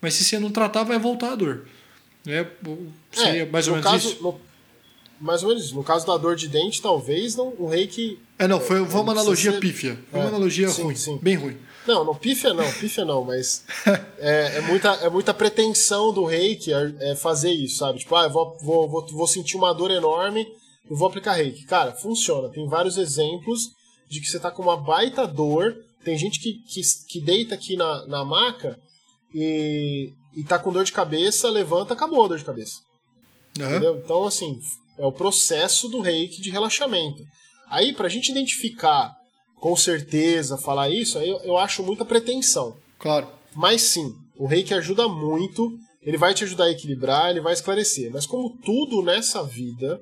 [0.00, 1.66] Mas se você não tratar, vai voltar a dor.
[2.26, 2.46] É,
[3.10, 4.22] seria é, mais ou menos caso, isso.
[4.22, 4.40] No,
[5.20, 5.74] mais ou menos isso.
[5.74, 9.00] No caso da dor de dente, talvez não, o rei que é, não, foi, foi
[9.00, 9.60] uma analogia ser...
[9.60, 9.98] pífia.
[10.10, 11.18] Foi é, uma analogia sim, ruim, sim.
[11.20, 11.56] bem ruim.
[11.86, 13.64] Não, não, pífia não, pífia não, mas
[14.18, 17.98] é, é, muita, é muita pretensão do reiki é, é fazer isso, sabe?
[17.98, 20.46] Tipo, ah, eu vou, vou, vou, vou sentir uma dor enorme
[20.90, 21.64] e vou aplicar reiki.
[21.64, 22.50] Cara, funciona.
[22.50, 23.70] Tem vários exemplos
[24.08, 25.76] de que você tá com uma baita dor.
[26.04, 28.78] Tem gente que, que, que deita aqui na, na maca
[29.34, 32.80] e, e tá com dor de cabeça, levanta, acabou a dor de cabeça.
[33.58, 33.66] Uhum.
[33.66, 34.00] Entendeu?
[34.04, 34.60] Então, assim,
[34.98, 37.24] é o processo do reiki de relaxamento.
[37.70, 39.16] Aí, para a gente identificar
[39.60, 42.76] com certeza, falar isso, aí eu, eu acho muita pretensão.
[42.98, 43.28] Claro.
[43.54, 48.10] Mas sim, o reiki ajuda muito, ele vai te ajudar a equilibrar, ele vai esclarecer.
[48.12, 50.00] Mas como tudo nessa vida,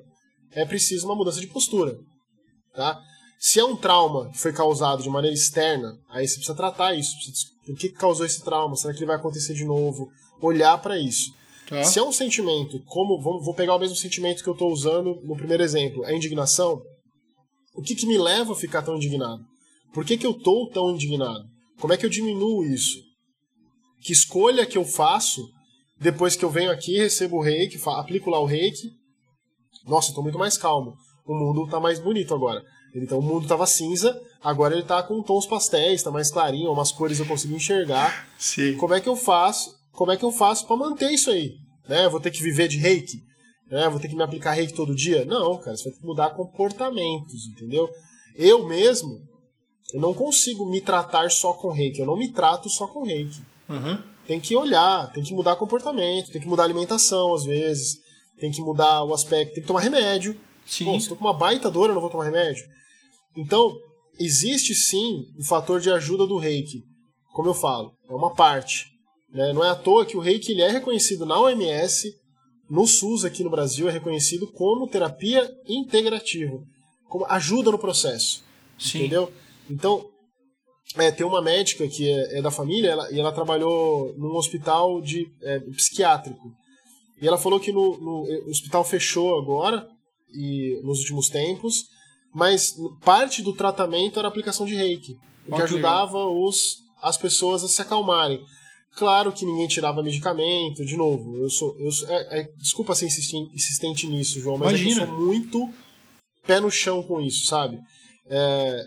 [0.51, 1.97] é preciso uma mudança de postura.
[2.73, 2.99] Tá?
[3.39, 7.15] Se é um trauma que foi causado de maneira externa, aí você precisa tratar isso.
[7.65, 8.75] Por que causou esse trauma?
[8.75, 10.09] Será que ele vai acontecer de novo?
[10.41, 11.33] Olhar para isso.
[11.67, 11.83] Tá.
[11.83, 15.35] Se é um sentimento, como vou pegar o mesmo sentimento que eu estou usando no
[15.35, 16.81] primeiro exemplo, a indignação,
[17.77, 19.45] o que, que me leva a ficar tão indignado?
[19.93, 21.45] Por que, que eu estou tão indignado?
[21.79, 22.99] Como é que eu diminuo isso?
[24.01, 25.47] Que escolha que eu faço
[25.99, 28.89] depois que eu venho aqui, recebo o reiki, aplico lá o reiki?
[29.85, 30.95] Nossa, estou muito mais calmo.
[31.25, 32.63] O mundo está mais bonito agora.
[32.95, 36.91] Então o mundo estava cinza, agora ele está com tons pastéis, está mais clarinho, umas
[36.91, 38.27] cores eu consigo enxergar.
[38.39, 38.75] Sim.
[38.77, 39.75] Como é que eu faço?
[39.91, 41.53] Como é que eu faço para manter isso aí?
[41.87, 42.05] Né?
[42.05, 43.21] Eu vou ter que viver de reiki?
[43.69, 43.89] Né?
[43.89, 45.25] Vou ter que me aplicar reiki todo dia?
[45.25, 47.89] Não, cara, você vai ter que mudar comportamentos, entendeu?
[48.35, 49.21] Eu mesmo,
[49.93, 53.41] eu não consigo me tratar só com reiki, eu não me trato só com reiki.
[53.69, 54.01] Uhum.
[54.25, 57.97] Tem que olhar, tem que mudar comportamento, tem que mudar alimentação às vezes,
[58.39, 60.39] tem que mudar o aspecto, tem que tomar remédio.
[60.65, 60.85] Sim.
[60.85, 62.63] Pô, se eu tô com uma baita dor, eu não vou tomar remédio.
[63.35, 63.73] Então,
[64.19, 66.83] existe sim o fator de ajuda do reiki.
[67.33, 68.85] Como eu falo, é uma parte.
[69.29, 69.53] Né?
[69.53, 72.13] Não é à toa que o reiki ele é reconhecido na OMS,
[72.69, 76.61] no SUS aqui no Brasil é reconhecido como terapia integrativa,
[77.07, 78.43] como ajuda no processo.
[78.77, 78.99] Sim.
[78.99, 79.31] Entendeu?
[79.69, 80.09] Então,
[80.95, 85.01] é, tem uma médica que é, é da família ela, e ela trabalhou num hospital
[85.01, 86.51] de é, psiquiátrico.
[87.21, 89.87] E ela falou que no, no, o hospital fechou agora,
[90.33, 91.85] e nos últimos tempos,
[92.33, 97.63] mas parte do tratamento era a aplicação de reiki, o que ajudava os, as pessoas
[97.63, 98.43] a se acalmarem.
[98.95, 101.37] Claro que ninguém tirava medicamento, de novo.
[101.37, 101.75] Eu sou.
[101.79, 105.69] Eu sou é, é, desculpa ser insistente nisso, João, mas é eu sou muito
[106.45, 107.79] pé no chão com isso, sabe?
[108.25, 108.85] É,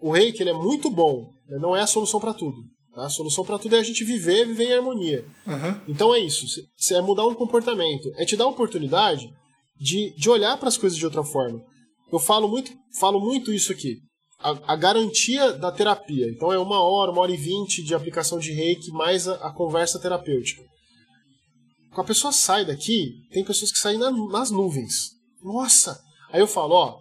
[0.00, 1.58] o reiki ele é muito bom, né?
[1.58, 2.56] não é a solução para tudo.
[2.94, 3.04] Tá?
[3.04, 5.24] A solução para tudo é a gente viver, viver em harmonia.
[5.46, 5.80] Uhum.
[5.88, 6.46] Então é isso.
[6.76, 9.28] Se é mudar um comportamento, é te dar a oportunidade
[9.78, 11.60] de, de olhar para as coisas de outra forma.
[12.12, 13.98] Eu falo muito, falo muito isso aqui
[14.42, 16.26] a, a, garantia da terapia.
[16.28, 19.52] Então é uma hora, uma hora e vinte de aplicação de reiki mais a, a
[19.52, 20.62] conversa terapêutica.
[21.90, 25.10] Quando a pessoa sai daqui, tem pessoas que saem na, nas nuvens.
[25.42, 26.00] Nossa!
[26.32, 26.98] Aí eu falo, ó,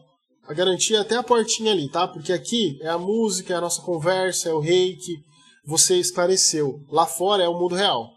[0.48, 2.08] a garantia é até a portinha ali, tá?
[2.08, 5.18] Porque aqui é a música, é a nossa conversa, é o reiki,
[5.66, 6.84] você esclareceu.
[6.90, 8.10] Lá fora é o mundo real.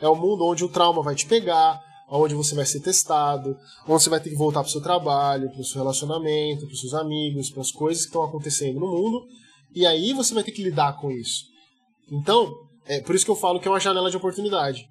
[0.00, 4.02] É o mundo onde o trauma vai te pegar, onde você vai ser testado, onde
[4.02, 6.80] você vai ter que voltar para o seu trabalho, para o seu relacionamento, para os
[6.80, 9.26] seus amigos, para as coisas que estão acontecendo no mundo,
[9.74, 11.44] e aí você vai ter que lidar com isso.
[12.10, 12.50] Então,
[12.86, 14.88] é por isso que eu falo que é uma janela de oportunidade.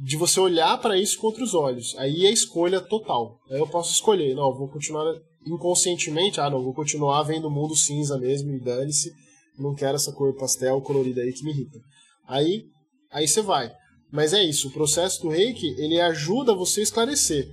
[0.00, 1.94] De você olhar para isso com outros olhos.
[1.98, 3.38] Aí é escolha total.
[3.50, 5.14] Aí eu posso escolher, não, vou continuar
[5.46, 9.12] inconscientemente, ah, não, vou continuar vendo o mundo cinza mesmo e dane-se,
[9.58, 11.78] não quero essa cor pastel colorida aí que me irrita.
[12.26, 12.64] Aí,
[13.12, 13.70] aí você vai.
[14.14, 17.50] Mas é isso, o processo do reiki, ele ajuda você a esclarecer.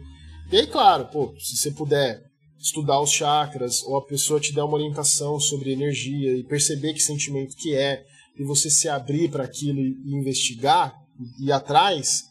[0.51, 2.21] E aí, claro, pô, se você puder
[2.59, 7.01] estudar os chakras, ou a pessoa te der uma orientação sobre energia e perceber que
[7.01, 8.05] sentimento que é,
[8.37, 10.93] e você se abrir para aquilo e investigar,
[11.39, 12.25] e ir atrás,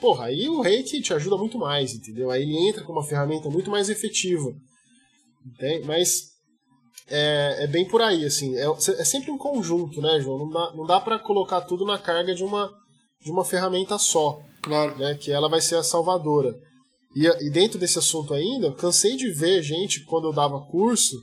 [0.00, 2.32] porra, aí o reiki te ajuda muito mais, entendeu?
[2.32, 4.52] Aí ele entra com uma ferramenta muito mais efetiva.
[5.46, 5.86] Entende?
[5.86, 6.32] Mas
[7.08, 8.56] é, é bem por aí, assim.
[8.56, 10.38] É, é, sempre um conjunto, né, João?
[10.38, 12.72] Não dá, não dá para colocar tudo na carga de uma,
[13.26, 14.40] de uma ferramenta só.
[14.62, 14.96] Claro.
[14.96, 16.56] Né, que ela vai ser a salvadora.
[17.14, 21.20] E, e dentro desse assunto ainda, cansei de ver gente, quando eu dava curso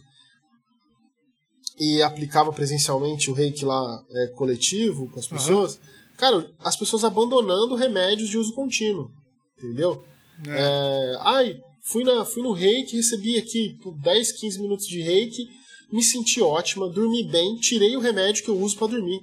[1.80, 5.82] e aplicava presencialmente o reiki lá é, coletivo com as pessoas, uhum.
[6.18, 9.10] cara, as pessoas abandonando remédios de uso contínuo.
[9.58, 10.04] Entendeu?
[10.48, 10.52] É.
[10.52, 15.48] É, ai, fui, na, fui no reiki, recebi aqui 10, 15 minutos de reiki,
[15.92, 19.22] me senti ótima, dormi bem, tirei o remédio que eu uso para dormir.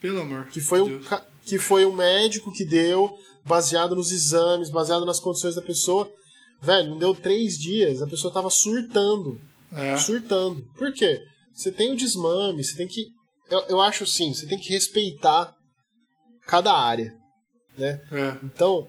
[0.00, 0.46] Pelo amor.
[0.46, 1.00] Que foi, um,
[1.48, 6.10] que foi um médico que deu, baseado nos exames, baseado nas condições da pessoa.
[6.60, 9.40] Velho, não deu três dias, a pessoa tava surtando.
[9.72, 9.96] É.
[9.96, 10.62] Surtando.
[10.76, 11.20] Por quê?
[11.54, 13.06] Você tem o desmame, você tem que.
[13.50, 15.54] Eu, eu acho assim, você tem que respeitar
[16.46, 17.14] cada área.
[17.76, 18.00] Né?
[18.12, 18.38] É.
[18.44, 18.86] Então,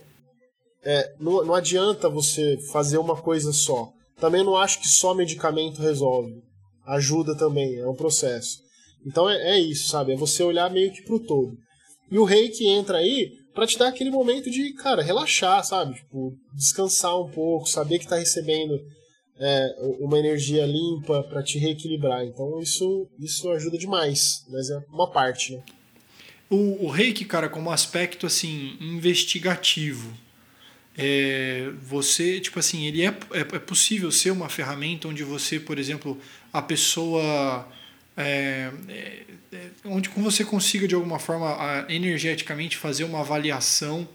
[0.84, 3.92] é, não, não adianta você fazer uma coisa só.
[4.20, 6.34] Também não acho que só medicamento resolve.
[6.86, 8.58] Ajuda também, é um processo.
[9.06, 10.14] Então é, é isso, sabe?
[10.14, 11.56] É você olhar meio que pro todo.
[12.12, 15.96] E o reiki entra aí para te dar aquele momento de, cara, relaxar, sabe?
[15.96, 18.80] Tipo, descansar um pouco, saber que tá recebendo
[19.38, 22.24] é, uma energia limpa para te reequilibrar.
[22.26, 25.64] Então isso, isso ajuda demais, mas é uma parte, né?
[26.50, 30.12] O, o reiki, cara, como aspecto assim investigativo,
[30.98, 35.78] é, você, tipo assim, ele é, é, é, possível ser uma ferramenta onde você, por
[35.78, 36.18] exemplo,
[36.52, 37.66] a pessoa
[38.20, 44.08] é, é, é, onde você consiga de alguma forma energeticamente fazer uma avaliação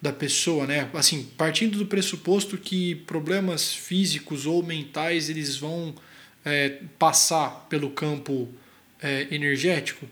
[0.00, 0.88] da pessoa, né?
[0.94, 5.94] Assim, partindo do pressuposto que problemas físicos ou mentais eles vão
[6.44, 8.48] é, passar pelo campo
[9.02, 10.06] é, energético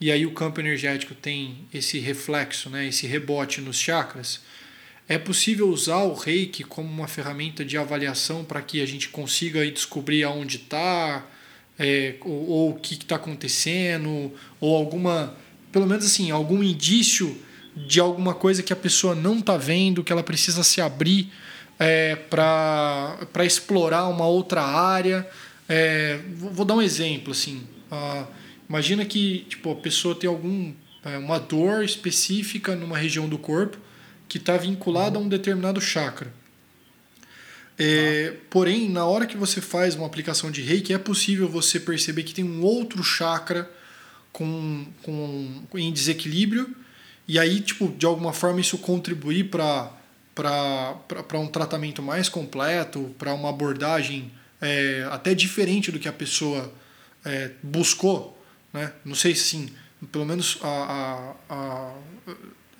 [0.00, 2.86] e aí o campo energético tem esse reflexo, né?
[2.86, 4.40] Esse rebote nos chakras.
[5.08, 9.68] É possível usar o Reiki como uma ferramenta de avaliação para que a gente consiga
[9.68, 11.26] descobrir aonde está,
[11.78, 15.34] é, ou, ou, o que está acontecendo, ou alguma,
[15.70, 17.36] pelo menos assim, algum indício
[17.74, 21.32] de alguma coisa que a pessoa não está vendo, que ela precisa se abrir
[21.78, 25.28] é, para explorar uma outra área.
[25.68, 27.62] É, vou, dar um exemplo assim.
[28.68, 30.72] Imagina que tipo, a pessoa tem algum
[31.04, 33.78] é, uma dor específica numa região do corpo
[34.28, 36.32] que está vinculada a um determinado chakra.
[37.84, 42.22] É, porém, na hora que você faz uma aplicação de reiki, é possível você perceber
[42.22, 43.68] que tem um outro chakra
[44.32, 46.76] com, com, em desequilíbrio,
[47.26, 49.90] e aí, tipo, de alguma forma, isso contribuir para
[51.34, 56.72] um tratamento mais completo, para uma abordagem é, até diferente do que a pessoa
[57.24, 58.40] é, buscou.
[58.72, 58.92] Né?
[59.04, 59.70] Não sei se, sim,
[60.12, 61.94] pelo menos a, a, a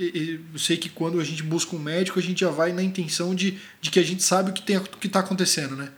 [0.02, 3.34] eu sei que quando a gente busca um médico, a gente já vai na intenção
[3.34, 5.90] de, de que a gente sabe o que está acontecendo, né?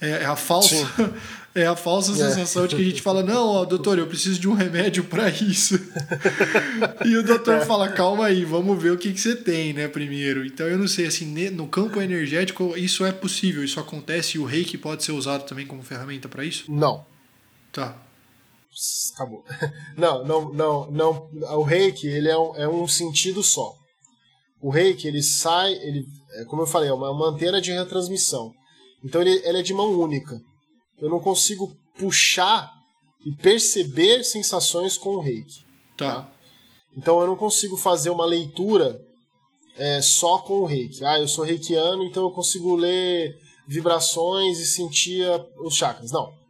[0.00, 0.74] É, é, a falsa,
[1.54, 2.16] é a falsa é.
[2.16, 5.28] sensação de que a gente fala: não, ó, doutor, eu preciso de um remédio para
[5.28, 5.78] isso.
[7.06, 7.64] e o doutor é.
[7.64, 10.44] fala: calma aí, vamos ver o que, que você tem, né, primeiro.
[10.44, 14.44] Então eu não sei, assim, no campo energético, isso é possível, isso acontece e o
[14.44, 16.64] reiki pode ser usado também como ferramenta para isso?
[16.68, 17.06] Não.
[17.70, 17.96] Tá
[19.14, 19.44] acabou.
[19.96, 21.30] Não, não, não, não.
[21.58, 23.74] O reiki ele é um, é um sentido só.
[24.60, 28.52] O reiki ele sai, ele, é, como eu falei, é uma, uma antena de retransmissão.
[29.04, 30.40] Então ele, ele é de mão única.
[30.98, 32.72] Eu não consigo puxar
[33.24, 35.64] e perceber sensações com o reiki.
[35.96, 36.22] Tá.
[36.22, 36.32] tá?
[36.96, 39.00] Então eu não consigo fazer uma leitura
[39.76, 41.04] é, só com o reiki.
[41.04, 45.24] Ah, eu sou reikiano, então eu consigo ler vibrações e sentir
[45.58, 46.10] os chakras.
[46.10, 46.41] Não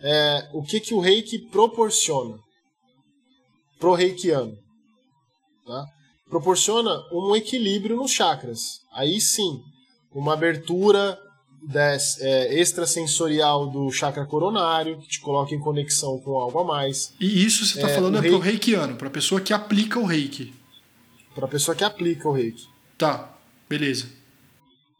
[0.00, 2.38] é, o que, que o reiki proporciona
[3.78, 4.56] pro reikiano.
[5.66, 5.84] Tá?
[6.28, 8.80] Proporciona um equilíbrio nos chakras.
[8.92, 9.62] Aí sim,
[10.12, 11.18] uma abertura
[11.62, 17.12] des, é, extrasensorial do chakra coronário, que te coloca em conexão com algo a mais.
[17.20, 18.36] E isso você está é, falando é reiki...
[18.36, 20.54] pro reikiano, para a pessoa que aplica o reiki.
[21.34, 22.66] Para a pessoa que aplica o reiki.
[22.96, 23.36] Tá,
[23.68, 24.08] beleza.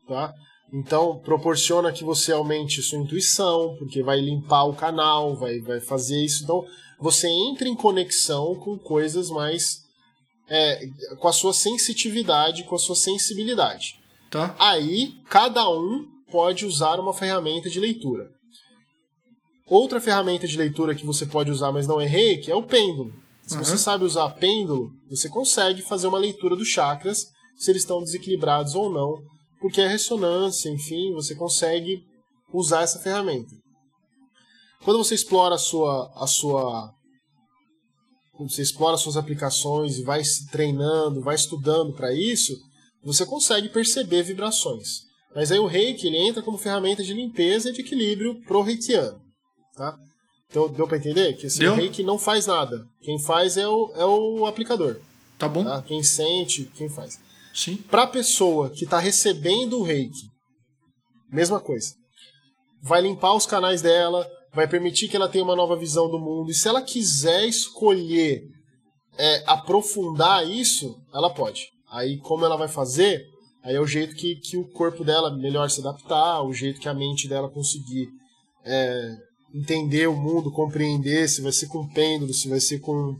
[0.07, 0.35] Tá?
[0.73, 6.23] Então, proporciona que você aumente sua intuição, porque vai limpar o canal, vai, vai fazer
[6.25, 6.43] isso.
[6.43, 6.65] Então,
[6.99, 9.85] você entra em conexão com coisas mais.
[10.49, 10.87] É,
[11.19, 13.99] com a sua sensitividade, com a sua sensibilidade.
[14.31, 14.55] Tá.
[14.61, 18.31] Aí, cada um pode usar uma ferramenta de leitura.
[19.67, 23.13] Outra ferramenta de leitura que você pode usar, mas não é reiki, é o pêndulo.
[23.45, 23.65] Se uhum.
[23.65, 27.27] você sabe usar pêndulo, você consegue fazer uma leitura dos chakras,
[27.57, 29.36] se eles estão desequilibrados ou não
[29.67, 32.05] porque é ressonância, enfim, você consegue
[32.53, 33.53] usar essa ferramenta.
[34.85, 36.95] Quando você explora a sua, a sua
[38.33, 42.57] quando você explora suas aplicações e vai se treinando, vai estudando para isso,
[43.03, 45.01] você consegue perceber vibrações.
[45.35, 49.21] Mas aí o reiki ele entra como ferramenta de limpeza e de equilíbrio pro reikiano.
[49.75, 49.99] Tá?
[50.49, 51.37] Então deu para entender?
[51.37, 52.87] Que esse assim, reiki não faz nada.
[53.01, 55.01] Quem faz é o, é o aplicador.
[55.37, 55.65] Tá bom.
[55.65, 55.83] Tá?
[55.83, 57.19] Quem sente, quem faz.
[57.90, 60.29] Para pessoa que está recebendo o reiki,
[61.31, 61.95] mesma coisa.
[62.83, 66.51] Vai limpar os canais dela, vai permitir que ela tenha uma nova visão do mundo.
[66.51, 68.42] E se ela quiser escolher
[69.16, 71.69] é, aprofundar isso, ela pode.
[71.90, 73.25] Aí, como ela vai fazer?
[73.62, 76.88] Aí é o jeito que, que o corpo dela melhor se adaptar, o jeito que
[76.88, 78.09] a mente dela conseguir
[78.64, 79.16] é,
[79.55, 83.16] entender o mundo, compreender, se vai ser com pêndulo, se vai ser com,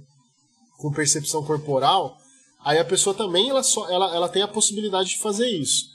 [0.79, 2.17] com percepção corporal.
[2.65, 5.87] Aí a pessoa também ela, só, ela, ela tem a possibilidade de fazer isso.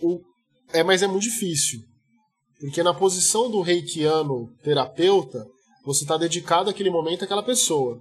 [0.00, 0.20] O,
[0.72, 1.80] é, mas é muito difícil.
[2.58, 5.46] Porque na posição do reikiano terapeuta,
[5.84, 8.00] você está dedicado àquele momento àquela pessoa.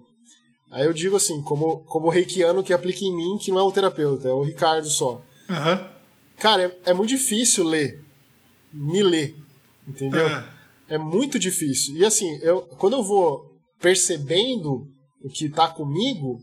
[0.71, 3.71] Aí eu digo assim, como, como reikiano que aplica em mim, que não é o
[3.71, 5.21] terapeuta, é o Ricardo só.
[5.49, 5.89] Uhum.
[6.37, 8.03] Cara, é, é, muito difícil ler.
[8.73, 9.35] Me ler.
[9.87, 10.25] Entendeu?
[10.25, 10.43] Uhum.
[10.87, 11.95] É muito difícil.
[11.97, 14.87] E assim, eu, quando eu vou percebendo
[15.21, 16.39] o que está comigo,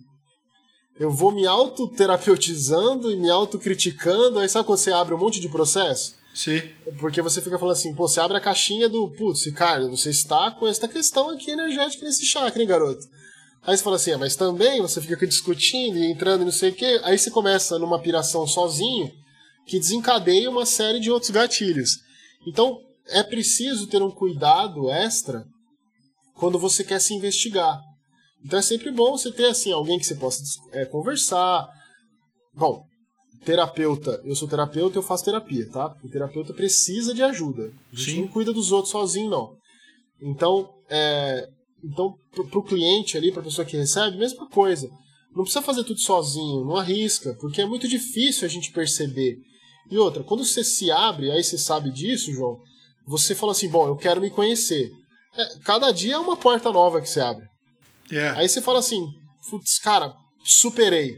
[0.98, 4.38] eu vou me autoterapeutizando e me autocriticando.
[4.38, 6.14] Aí sabe quando você abre um monte de processo?
[6.34, 6.62] Sim.
[6.98, 10.50] Porque você fica falando assim, pô, você abre a caixinha do, putz, Ricardo, você está
[10.50, 13.06] com esta questão aqui energética nesse chakra, hein, garoto?
[13.62, 16.70] Aí você fala assim, ah, mas também você fica discutindo e entrando e não sei
[16.70, 17.00] o quê.
[17.04, 19.12] Aí você começa numa piração sozinho
[19.66, 22.00] que desencadeia uma série de outros gatilhos.
[22.46, 25.44] Então, é preciso ter um cuidado extra
[26.34, 27.80] quando você quer se investigar.
[28.44, 31.68] Então é sempre bom você ter assim alguém que você possa é, conversar.
[32.54, 32.84] Bom,
[33.44, 35.94] terapeuta, eu sou terapeuta, eu faço terapia, tá?
[36.02, 37.72] O terapeuta precisa de ajuda.
[37.92, 38.20] A gente Sim.
[38.22, 39.56] não cuida dos outros sozinho, não.
[40.20, 41.48] Então, é,
[41.84, 44.88] então para o cliente ali, para a pessoa que recebe, mesma coisa.
[45.34, 49.38] Não precisa fazer tudo sozinho, não arrisca, porque é muito difícil a gente perceber.
[49.90, 52.58] E outra, quando você se abre, aí você sabe disso, João,
[53.06, 54.90] você fala assim, bom, eu quero me conhecer.
[55.34, 57.46] É, cada dia é uma porta nova que você abre.
[58.10, 58.38] Yeah.
[58.38, 59.06] Aí você fala assim,
[59.50, 61.16] putz, cara, superei.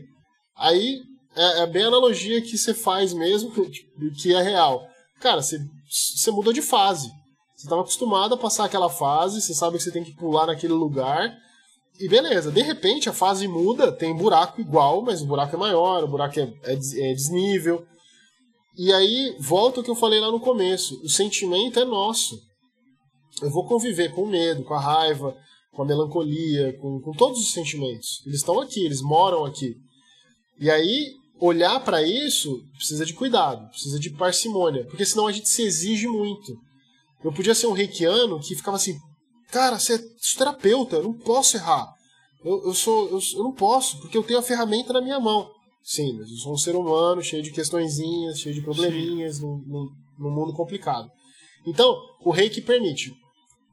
[0.57, 1.01] Aí
[1.37, 3.53] é, é, bem a analogia que você faz mesmo,
[4.21, 4.87] que é real.
[5.21, 7.09] Cara, você, você mudou de fase.
[7.57, 10.73] Você estava acostumado a passar aquela fase, você sabe que você tem que pular naquele
[10.73, 11.37] lugar.
[11.99, 16.03] E beleza, de repente a fase muda, tem buraco igual, mas o buraco é maior,
[16.03, 17.87] o buraco é, é, é desnível.
[18.77, 22.39] E aí volta o que eu falei lá no começo: o sentimento é nosso.
[23.41, 25.37] Eu vou conviver com o medo, com a raiva,
[25.75, 28.23] com a melancolia, com, com todos os sentimentos.
[28.25, 29.77] Eles estão aqui, eles moram aqui.
[30.59, 35.49] E aí, olhar para isso precisa de cuidado, precisa de parcimônia, porque senão a gente
[35.49, 36.57] se exige muito.
[37.23, 38.97] Eu podia ser um reikiano que ficava assim,
[39.51, 40.05] cara, você é
[40.37, 41.93] terapeuta, eu não posso errar.
[42.45, 45.51] Eu, eu sou, eu, eu, não posso, porque eu tenho a ferramenta na minha mão.
[45.83, 50.31] Sim, mas eu sou um ser humano cheio de questõezinhas, cheio de probleminhas, num, num
[50.31, 51.11] mundo complicado.
[51.67, 53.13] Então, o reiki permite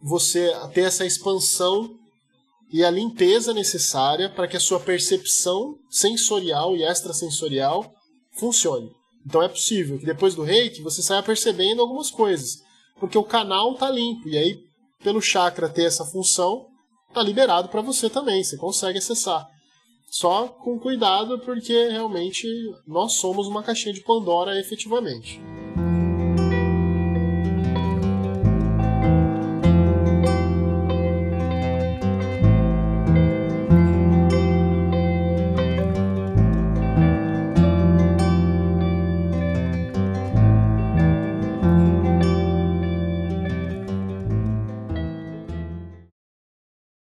[0.01, 1.97] você ter essa expansão
[2.71, 7.93] e a limpeza necessária para que a sua percepção sensorial e extrasensorial
[8.31, 8.89] funcione.
[9.25, 12.61] Então é possível que depois do reiki você saia percebendo algumas coisas,
[12.99, 14.59] porque o canal está limpo e aí
[15.03, 16.67] pelo chakra ter essa função
[17.09, 19.45] está liberado para você também, você consegue acessar.
[20.09, 22.47] Só com cuidado porque realmente
[22.87, 25.41] nós somos uma caixinha de Pandora efetivamente.